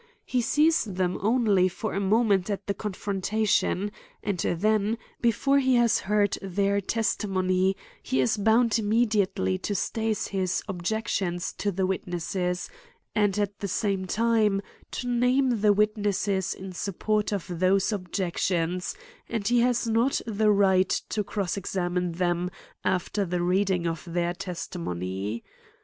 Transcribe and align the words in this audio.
He 0.25 0.41
sees 0.41 0.83
them 0.83 1.19
only 1.21 1.67
for 1.69 1.93
a 1.93 1.99
mo 1.99 2.23
ment 2.23 2.49
at 2.49 2.65
the 2.65 2.73
confrontation 2.73 3.91
;,and 4.23 4.39
then, 4.39 4.97
before 5.21 5.59
he 5.59 5.75
has 5.75 5.99
heard 5.99 6.39
their 6.41 6.81
testimony, 6.81 7.77
he 8.01 8.19
is 8.19 8.35
bound 8.35 8.79
immediately 8.79 9.59
to 9.59 9.73
stase 9.73 10.29
his 10.29 10.63
objectibns 10.67 11.55
to 11.57 11.71
the 11.71 11.85
witnesses, 11.85 12.67
and 13.13 13.37
at 13.37 13.59
the 13.59 13.67
G 13.67 13.73
g 13.73 13.73
x)34 13.73 13.77
A 13.77 13.81
COMMENTARY 13.81 14.01
ON 14.01 14.07
same 14.07 14.07
time, 14.07 14.61
to 14.89 15.07
name 15.07 15.61
the 15.61 15.71
witnesses 15.73 16.55
in 16.55 16.73
sup 16.73 16.97
port 16.97 17.31
of 17.31 17.59
those 17.59 17.91
objections; 17.91 18.95
and 19.29 19.47
he 19.47 19.59
has 19.59 19.85
not 19.85 20.19
the 20.25 20.47
riglit 20.51 20.99
to 21.09 21.23
crossexamine 21.23 22.15
them 22.15 22.49
after 22.83 23.23
the 23.23 23.43
reading 23.43 23.85
of 23.85 24.03
their 24.07 24.33
testimony. 24.33 25.43